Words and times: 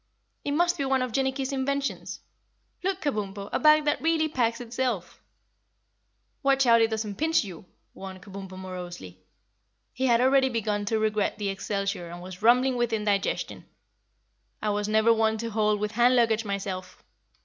"It 0.43 0.53
must 0.53 0.79
be 0.79 0.85
one 0.85 1.03
of 1.03 1.11
Jinnicky's 1.11 1.51
inventions. 1.53 2.21
Look, 2.83 3.01
Kabumpo, 3.01 3.49
a 3.53 3.59
bag 3.59 3.85
that 3.85 4.01
really 4.01 4.27
packs 4.27 4.59
itself." 4.59 5.21
"Watch 6.41 6.65
out 6.65 6.81
it 6.81 6.89
doesn't 6.89 7.17
pinch 7.19 7.43
you!" 7.43 7.65
warned 7.93 8.23
Kabumpo 8.23 8.57
morosely. 8.57 9.19
He 9.93 10.07
had 10.07 10.19
already 10.19 10.49
begun 10.49 10.85
to 10.85 10.97
regret 10.97 11.37
the 11.37 11.49
excelsior 11.49 12.09
and 12.09 12.19
was 12.19 12.41
rumbling 12.41 12.77
with 12.77 12.93
indigestion. 12.93 13.67
"I 14.59 14.71
was 14.71 14.87
never 14.89 15.13
one 15.13 15.37
to 15.37 15.51
hold 15.51 15.79
with 15.79 15.91
hand 15.91 16.15
luggage, 16.15 16.45
myself." 16.45 17.03